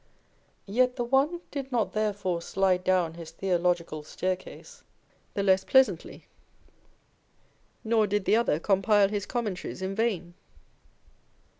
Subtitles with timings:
[0.65, 4.83] Yet the one did not therefore slide down his theological staircase
[5.35, 6.25] the less pleasantly;
[7.83, 10.33] nor did the other compile his Commentaries in vain